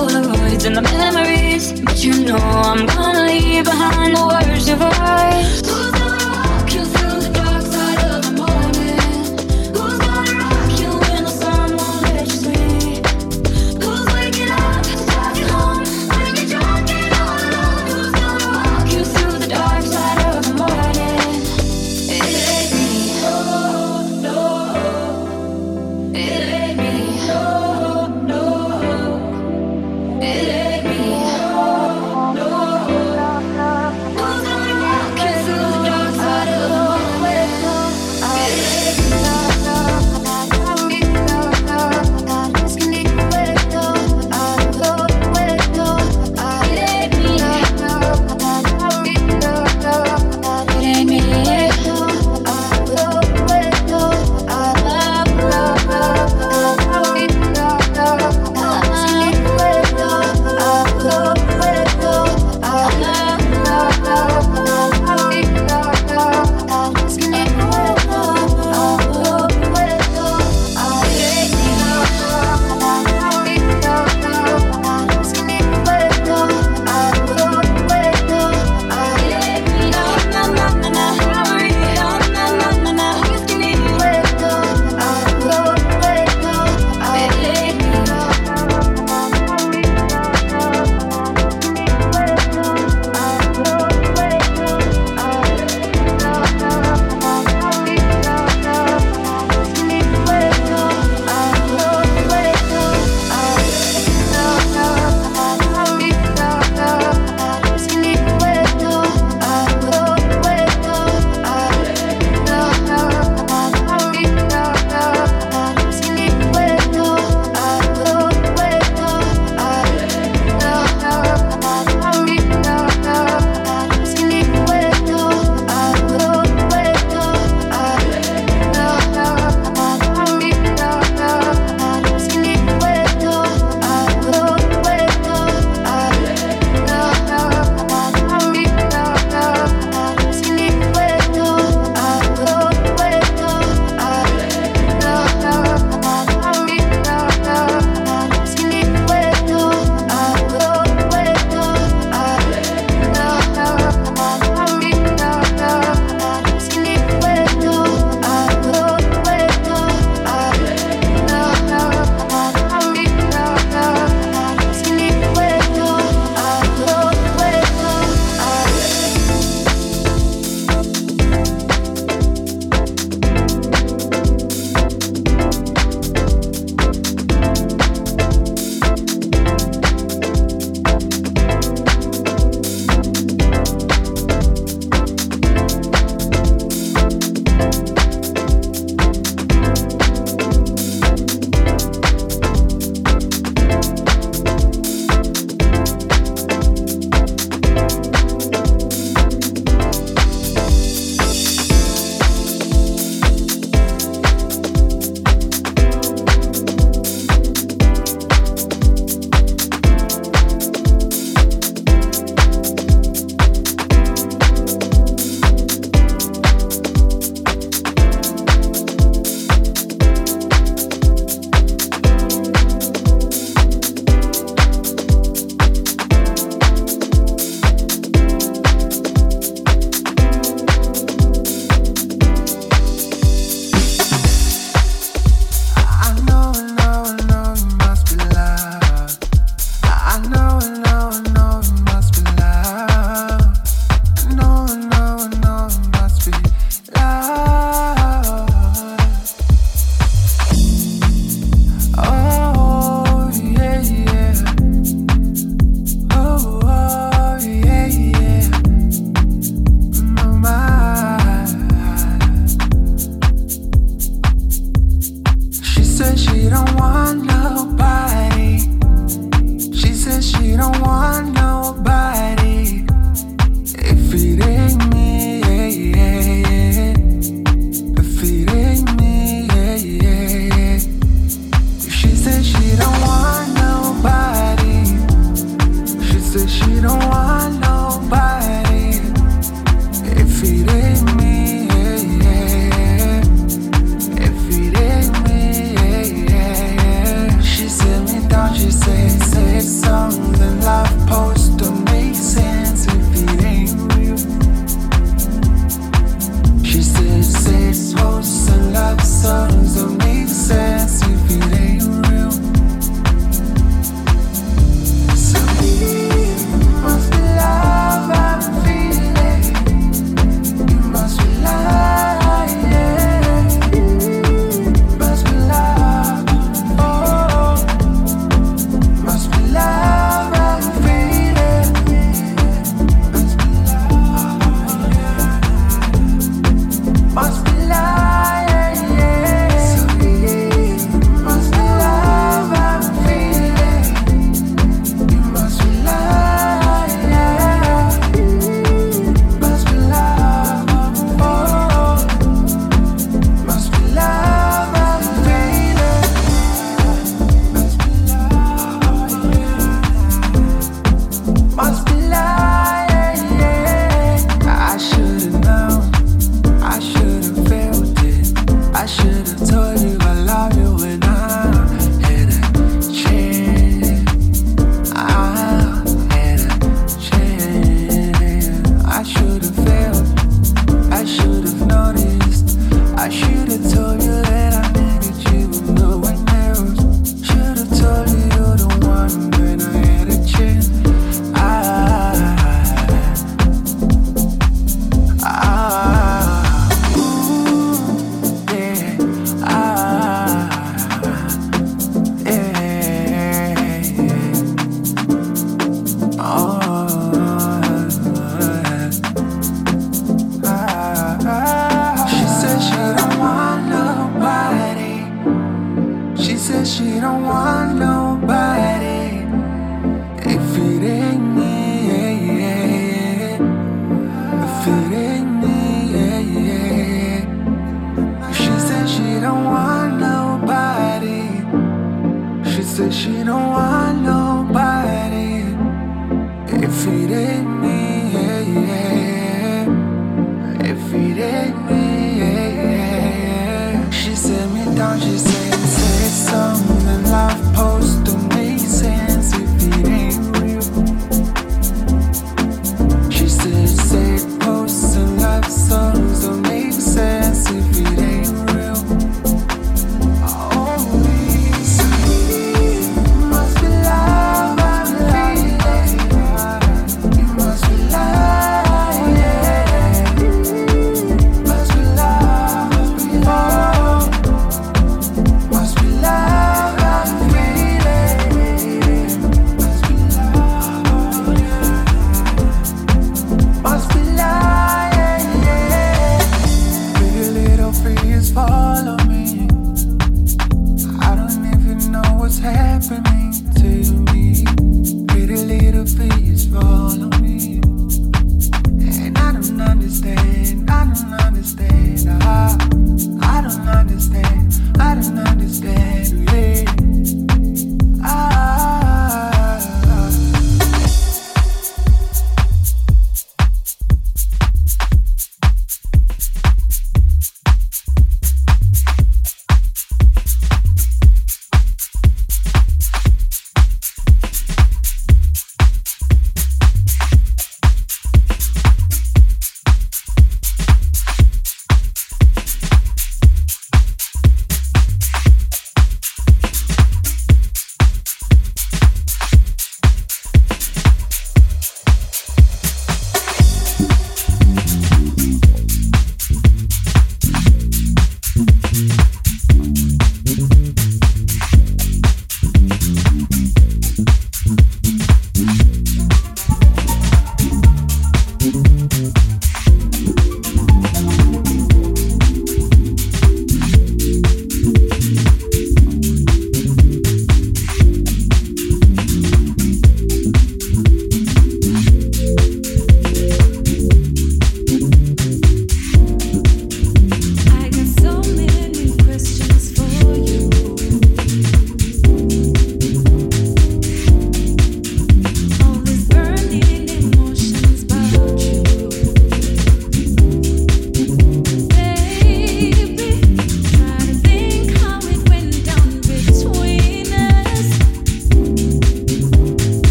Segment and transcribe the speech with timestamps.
[0.00, 5.89] Polaroids and the memories, but you know I'm gonna leave behind the worst of us.